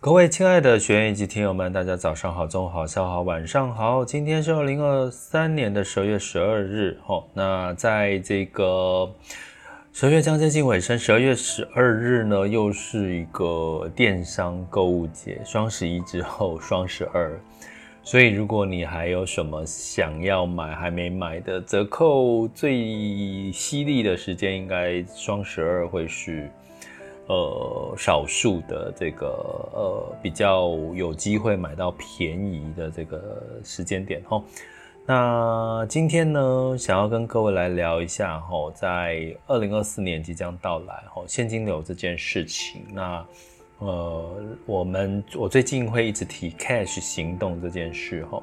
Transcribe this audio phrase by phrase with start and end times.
[0.00, 4.04] 各位亲爱的学员以及听友们，大家早上好、中午好、下午好、晚上好。
[4.04, 7.24] 今天是二零二三年的十二月十二日，哦。
[7.34, 9.12] 那在这个
[9.92, 17.36] 十二月将接近尾声，十二月十二日呢，又是一个电商购物节，双十一之后双十二。
[18.04, 26.48] 所以，如果你还有什么想要买还没买的折扣最犀利的时间，应该双十二会是
[27.28, 29.26] 呃少数的这个
[29.72, 34.42] 呃比较有机会买到便宜的这个时间点齁。
[35.06, 42.82] 那今天呢，想要跟各位来聊一下齁，在二零二四年即将到来齁，现金流这件事情。
[42.92, 43.24] 那
[43.78, 48.42] 呃，我们我最近会一直提 cash 行动这件事哈。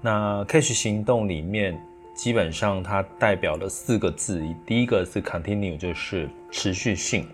[0.00, 1.78] 那 cash 行动里面，
[2.14, 7.26] 基本上它代表了四个字，第一个是 continue，就是持续性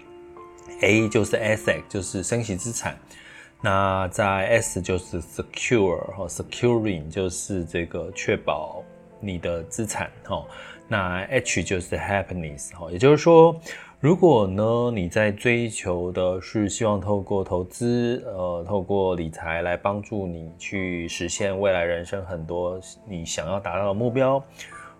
[0.80, 2.92] ；A 就是 asset，就是升息资产；
[3.60, 8.82] 那在 S 就是 secure 和，securing 就是这个确保
[9.20, 10.44] 你的资产哈。
[10.86, 13.60] 那 H 就是 happiness 哈，也就是说。
[14.00, 24.40] 如果呢，你在追求的是希望透过投资，呃，透过理财来帮助你去实现未来人生很多你想要达到的目标，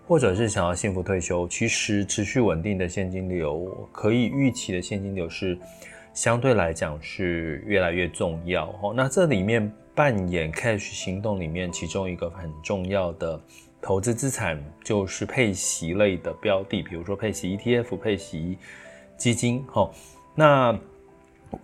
[0.09, 5.55] 或者是想要幸福退休，其实持续稳定的现金流，可以预期的现金流是
[6.15, 8.91] 相对来讲是越来越重要哦。
[8.97, 13.39] 那这里面扮演 cash 行动里面其中一个很重要的
[13.79, 18.57] 投资资产，就是配息类的标的，比如说配息 ETF、配息。
[19.15, 19.93] 基金，好，
[20.33, 20.75] 那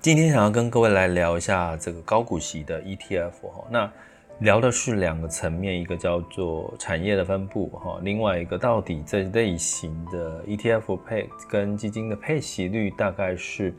[0.01, 3.91] 今天想要跟各位来聊一下这个高股息的 ETF，哈，那
[4.39, 13.73] 聊的是两个层面，一个叫做产业的分布，哈，另外一个到底这类型的 ETF 配跟基金的配息率大概是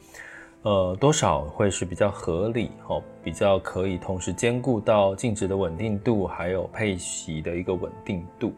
[0.62, 8.52] 呃多少会是比较合理，哈，比较可以同时兼顾到净值的稳定度，还有配息的一个稳定度。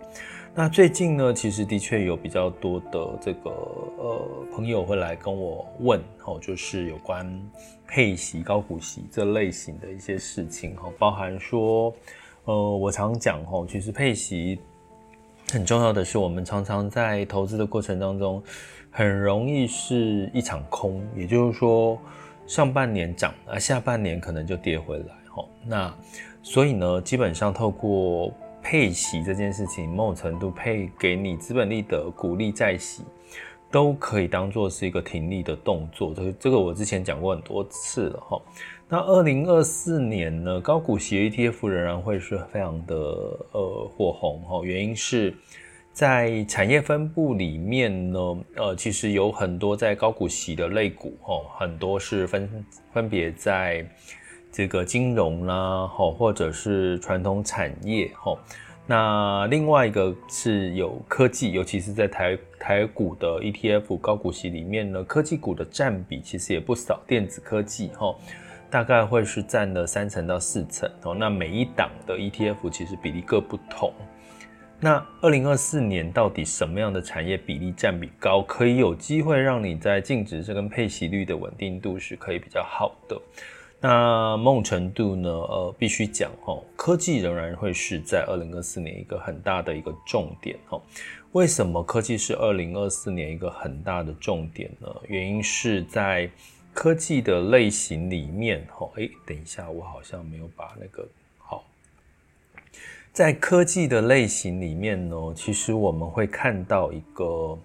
[0.55, 7.41] 那最近呢，其实的确有比较多的这个呃朋友会来跟我问，吼，就是有关
[7.87, 11.95] 配息、高股息这类型的一些事情，吼，包含说，
[12.45, 14.59] 呃，我常讲，吼，其实配息
[15.53, 18.43] 很重要的是，我们常常在投资的过程当中，
[18.91, 21.97] 很容易是一场空，也就是说，
[22.49, 25.95] 上半年涨，而下半年可能就跌回来，吼，那
[26.43, 28.33] 所以呢，基本上透过
[28.63, 33.03] 配息这件事情，某种程度配给你资本利得、股利再息，
[33.71, 36.13] 都可以当做是一个停利的动作。
[36.15, 38.43] 这个这个我之前讲过很多次了哈。
[38.89, 42.95] 那二零二四年呢，高股息 ETF 仍然会是非常的
[43.53, 44.65] 呃火红哈。
[44.65, 45.35] 原因是
[45.93, 48.19] 在产业分布里面呢，
[48.57, 53.87] 呃，其实有很多在高股息的类股哈，很多是分分别在。
[54.51, 58.39] 这个金融啦，吼，或者是传统产业，吼，
[58.87, 68.19] 那另外一个是有科技，尤其是在台台股的 ETF 高股息里面呢，科技股的占比其实也不少，电子科技，吼，
[68.71, 73.93] 大概会是占了三成到四成，哦，那每一档的 ETF 其实比例各不同。
[74.81, 83.21] 那二零二四年到底什么样的产业比例占比高，可以有机会让你在净值这跟配息率的稳定度是可以比较好的？
[83.81, 90.83] 那某种程度呢，呃，必须讲哦，科技仍然会是在二零二四年一个很大的一个重点哦。
[91.33, 94.89] 为什么科技是二零二四年一个很大的重点呢？
[95.07, 96.29] 原因是在
[96.75, 101.07] 科技的类型里面，哦，哎，等一下，我好像没有把那个
[101.39, 101.65] 好，
[103.13, 107.57] 在科技的类型里面呢，其实我们会看到一个。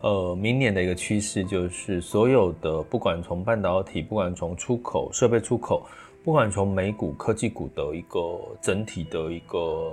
[0.00, 5.86] 呃，明年的一个趋势就是，所有的不管从半导体，不管从出口设备出口，
[6.22, 9.92] 不管从美股科技股的一个整体的一个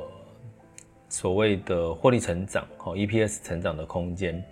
[1.08, 4.44] 所谓的获利成长，哈，EPS 成长的空间，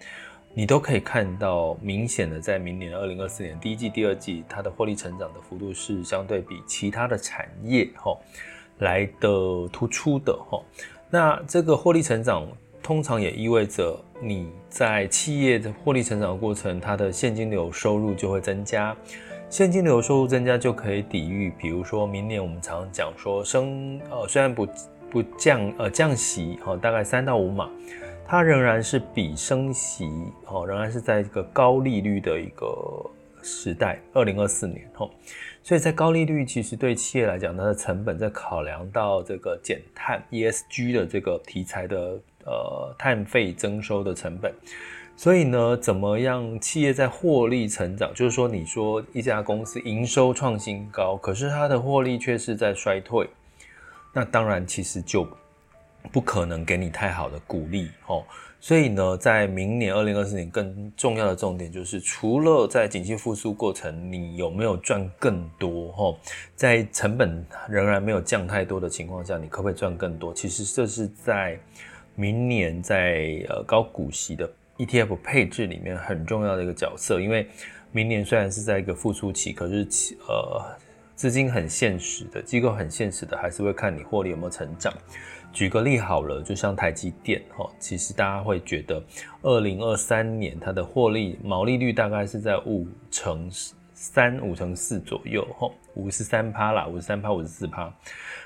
[0.53, 8.17] 你都可以看到明显的在明年二零二四年第一季、第二季，它的获利成长的幅度是相对比其他的产业，哈，
[8.79, 10.63] 来的突出的，哈。
[11.09, 12.47] 那这个获利成长。
[12.91, 18.93] 通常也意味着你在企业的获利成长过程，它的现金流收入就会增加。
[19.49, 24.67] 现金流收入增加就可以抵御，比如说明年我们常常讲说升呃虽然不
[25.09, 27.69] 不降呃降息哦，大概三到五码，
[28.25, 30.11] 它仍然是比升息
[30.47, 33.09] 哦，仍然是在一个高利率的一个
[33.41, 35.09] 时代，二零二四年哦。
[35.63, 44.53] 所以在高利率，其实对企业来讲，它的成本在考量到这个减碳 ESG 的这个题材的呃碳费征收的成本。
[45.17, 48.11] 所以呢，怎么样企业在获利成长？
[48.15, 53.29] 就是说，你说一家公司营收创新高，可是它的获利却是在衰退，
[54.13, 55.27] 那当然其实就
[56.11, 58.23] 不可能给你太好的鼓励哦。
[58.59, 65.91] 所以呢，在明年二零二四年，更重要的重点就是，除了在景气复苏过程，你有没有赚更多？
[65.91, 66.15] 哈，
[66.55, 70.33] 在成本仍然没有降太多的情况下，你可不可以赚更多？
[70.33, 71.59] 其实这是在
[72.21, 74.47] 明年在呃高股息的
[74.77, 77.19] ETF 配置里面很重要的一个角色。
[77.19, 77.47] 因为
[77.91, 79.87] 明年虽然是在一个复苏期，可是
[80.27, 80.61] 呃
[81.15, 84.93] 资金很现实的，机构很现实的，还是会看你获利有没有成长。
[85.51, 89.03] 举个例好了，就像台积电哈，其实大家会觉得，
[89.41, 93.49] 二零二三年它的获利毛利率大概是在五成
[94.01, 97.93] 三、五乘四左右吼，五十三趴啦，五十三趴、五十四趴。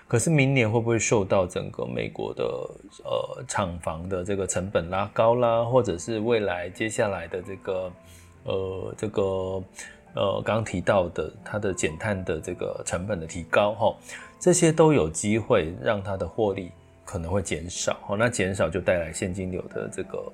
[0.06, 2.44] 可是明年会不会受到整个美国的
[3.06, 7.92] 呃厂房的这个成本拉高啦，或者是未来接下来的这个
[8.44, 9.24] 呃这个
[10.14, 13.96] 呃刚提到的它的减碳的这个成本的提高哈，
[14.38, 16.70] 这些都有机会让它的获利。
[17.08, 20.34] 可能会减少，吼，那减少就带来现金流的这个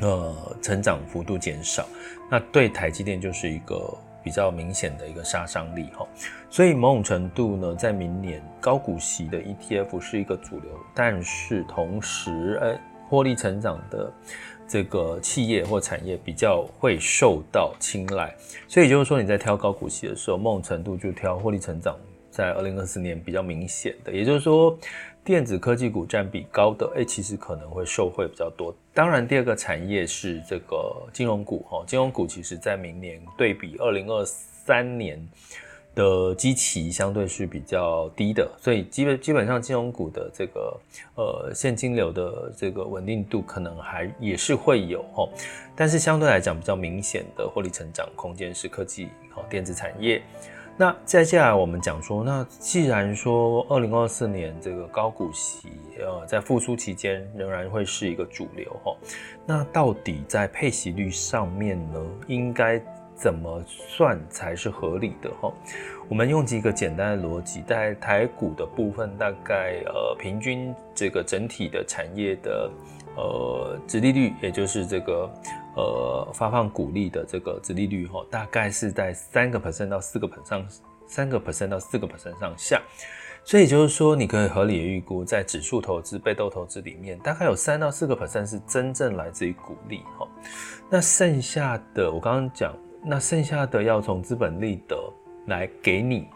[0.00, 1.86] 呃成长幅度减少，
[2.28, 6.04] 那对台积电就是一个比较明显的一个杀伤力，哈。
[6.50, 12.76] 所以某种程度呢，在明年高股息的 ETF 是一个主流，但是同时，呃，
[13.08, 14.12] 获利成长的
[14.66, 18.34] 这个企业或产业比较会受到青睐，
[18.66, 21.96] 所以就是说你在挑高股息的时候，某种程度就挑获利成长
[22.28, 24.76] 在二零二四年比较明显的，也就是说。
[25.26, 28.72] 电子科技股占比高的，哎，其实可能会受惠比较多。
[28.94, 35.20] 当然，第二个产业是这个金融股，哈，金融股其实在明年对比二零二三年
[35.96, 40.80] 的基期相对是比较低的，所以基本基本上金融股的这个
[41.16, 45.28] 呃现金流的这个稳定度可能还也是会有，哈，
[45.74, 50.22] 但是相对来讲比较明显的获利成长空间是科技和电子产业。
[50.78, 58.94] 那接下来我们讲说，那既然说二零二四年这个高股息，呃，在复苏期间仍然会是一个主流哈，
[59.46, 62.78] 那到底在配息率上面呢，应该
[63.14, 65.50] 怎么算才是合理的哈？
[66.10, 72.70] 我们用几个简单的逻辑，在台股的部分，大概呃平均这个整体的产业的。
[73.18, 75.26] 呃，殖利率也就是这个
[75.76, 80.66] 呃发放股利的这个殖利率哈，大概是在三个 percent 到四个 percent 上，
[81.06, 82.82] 三个 percent 到四个 percent 上下，
[83.44, 90.26] 所以就是说，你可以合理的预估，在指数投资、被动投资里面，大概有三到四个 percent 是真正来自于股利哈。
[90.90, 92.74] 那剩下的，我刚刚讲，
[93.04, 94.96] 那剩下的要从资本利得
[95.46, 96.26] 来给你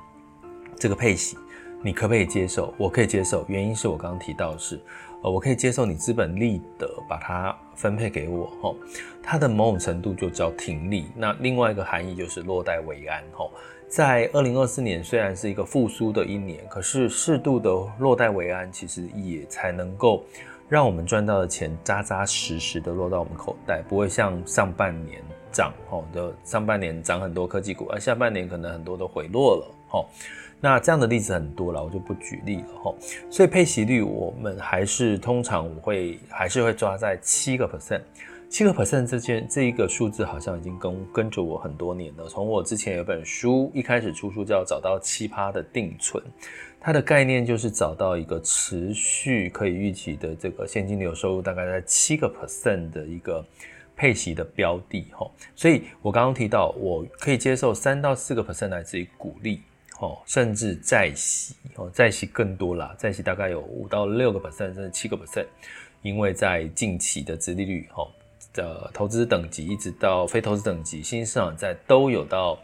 [0.77, 1.37] 这个配息，
[1.83, 2.75] 你可不可以接受？
[2.77, 4.79] 我可以接受，原因是我刚刚提到是。
[5.23, 8.77] 呃，我可以接受你资本利得把它分配给我，吼，
[9.23, 11.07] 它的某种程度就叫停利。
[11.17, 13.51] 那另外一个含义就是落袋为安，吼，
[13.89, 20.23] 在二零二四年虽然是一个复苏的一年，可是适度的落袋为安，其实也才能够
[20.69, 30.07] 让我们赚到的钱扎扎实实的落到我们口袋，不会像上半年涨，吼，的上半年涨很多科技股，而下半年可能很多都回落了，吼。
[30.63, 32.95] 那这样的例子很多了，我就不举例了哈。
[33.31, 38.03] 所以配息率我们还是通常我会还是会抓在七个 percent，
[38.51, 42.29] 七个 percent 这件这一个数字好像已经跟跟着我很多年了。
[42.29, 46.23] 从我之前有本书一开始出书叫找到七趴的定存，
[46.79, 53.43] 它的概念就是找到一个持续可以预期的这个现金流收入大概在七个 percent 的一个
[53.97, 55.27] 配息的标的哈。
[55.57, 59.63] 所以我刚刚提到我可以接受三到四个 percent 来自于股利。
[60.01, 65.45] 哦，甚至债息哦，债息更多啦，债息大概有五到六个 percent，甚至七个 percent，
[66.01, 68.09] 因为在近期的殖利率哦
[68.55, 72.59] 的投资等级，一直到非投资等级，新兴市场债都有到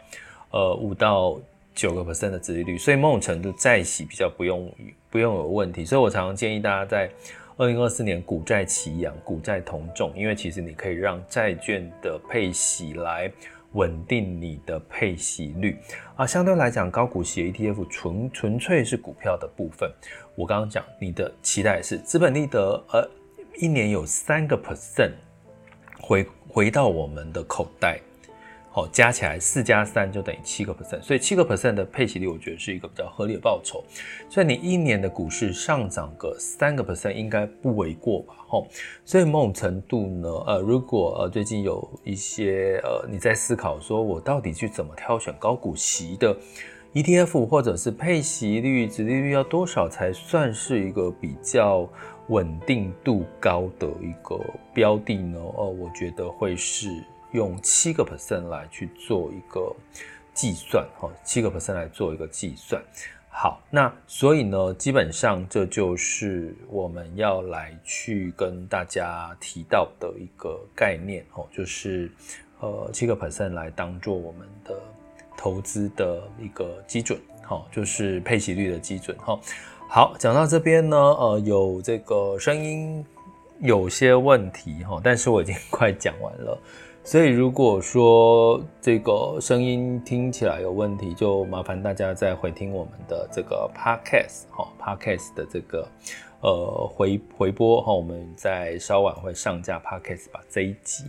[0.49, 1.39] 呃五到
[1.75, 4.73] 九个 percent 的殖利率，所以某种程度债息比较不用
[5.11, 7.07] 不用有问题，所以我常常建议大家在
[7.55, 13.31] 二零二四年股债齐扬，股债同重，因为其实你可以让债券的配息来。
[13.77, 15.77] 稳定你的配息率
[16.15, 19.87] 啊，相对来讲，高股息 ETF 纯纯粹是股票的部分。
[20.35, 23.07] 我刚刚讲，你的期待是资本利得，呃，
[23.59, 25.11] 一年有三个 percent
[26.01, 27.99] 回回到我们的口袋，
[28.77, 33.83] 哦，加起来四加三就等于七个 percent，所以七个 percent 的配息率，我觉得是一个比较合理的报酬。
[34.29, 38.35] 所以你一年的股市上涨个三个 percent 应该不为过吧？
[38.47, 38.67] 吼，
[39.03, 46.37] 所以某种程度呢，呃，如果呃最近有一些呃你在思考说我到底去怎么挑选高股息的
[46.93, 51.89] ETF，或者是配息率、殖利率要多少才算是一个比较
[52.27, 54.39] 稳定度高的一个
[54.71, 55.39] 标的呢？
[55.39, 57.03] 呃，我觉得会是。
[57.31, 59.75] 用七个 percent 来去做一个
[60.33, 62.81] 计算，哈，七个 percent 来做一个计算。
[63.29, 72.09] 好，那所以呢，基本上这就是我们要来去跟大家提到的一个概念，哦，就是
[72.59, 74.75] 呃七个 percent 来当做我们的
[75.37, 79.39] 投资的一个基准，好，就是配息率的基准，哈。
[79.87, 83.05] 好，讲到这边呢，呃，有这个声音
[83.59, 86.59] 有些问题，哈，但是我已经快讲完了。
[87.07, 95.87] 所以，如果说这个声音听起来有问题，就麻烦大家再回听我们的这个 podcast 哈，podcast 的这个
[96.41, 101.05] 呃回回播哈，我们在稍晚会上架 podcast 吧这一集。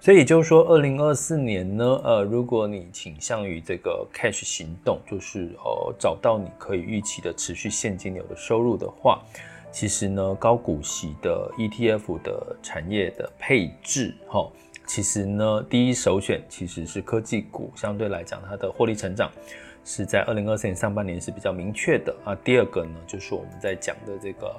[0.00, 9.22] 所以就是说，二零二四年呢，呃，如果你倾向于这个 cash 行动，就是呃找到你可以预期的持续现金流的收入的话，
[9.70, 14.50] 其实呢，高股息的 ETF 的产业的配置哈。
[14.86, 19.30] 其实呢，第一首选其实是科技股，相对来讲，它的获利成长
[19.84, 22.34] 是在二零二四年上半年是比较明确的啊。
[22.44, 24.54] 第二个呢，就是我们在讲的这个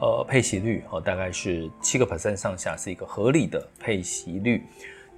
[0.00, 4.62] 呃配息率哦，大概是七个 percent 上下，是一个合理的配息率。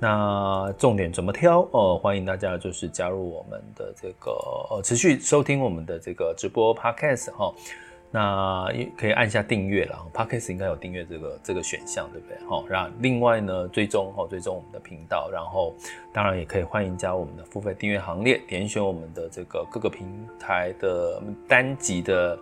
[0.00, 1.69] 那重点怎么挑？
[1.73, 4.31] 呃，欢迎大家就是加入我们的这个
[4.71, 7.53] 呃持续收听我们的这个直播 podcast 哈。
[8.11, 12.38] 那可以按下订阅了，Podcast 应该有订阅这个这个选项，对不对？
[12.49, 15.75] 好，然后另外呢，追踪哈，追踪我们的频道，然后
[16.12, 20.07] 当然也可以欢迎加我们的付费订阅行列，点选我们的这个各个平
[20.41, 22.38] 台的单集的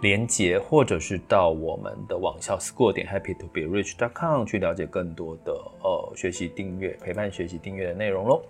[0.00, 8.40] 连接，或者是到我们的网校 school 点 happy to be rich dot com 去了解更多的呃学习订阅陪伴学习订阅的内容喽。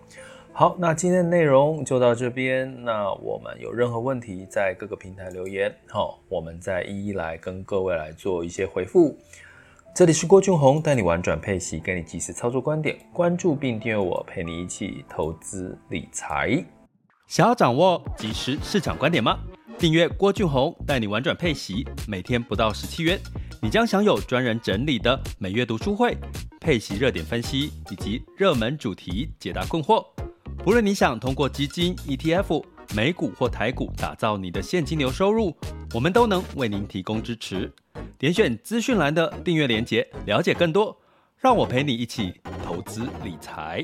[0.58, 2.82] 好，那今天的内容就到这边。
[2.82, 9.16] 那我们有任何问题，在各个平台留言，好，我们再一一来跟各位来做一些回复。
[9.94, 12.98] 这里是郭俊宏，带你玩转配息，给你即时操作观点。
[13.12, 16.64] 关注并订阅我，陪你一起投资理财。
[17.28, 19.38] 想要掌握即时市场观点吗？
[19.78, 23.16] 订阅郭俊宏，带你玩转配息，每天不到十七元，
[23.62, 26.16] 你将享有专人整理的每月读书会、
[26.60, 30.04] 配息热点分析以及热门主题解答困惑。
[30.68, 32.62] 无论你想通过基金、ETF、
[32.94, 35.56] 美股或台股打造你的现金流收入，
[35.94, 37.72] 我们都能为您提供支持。
[38.18, 40.94] 点选资讯栏的订阅链接，了解更多。
[41.38, 43.82] 让我陪你一起投资理财。